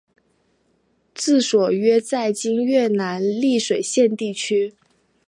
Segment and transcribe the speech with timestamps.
[1.13, 4.73] 治所约在今越南丽水县地区。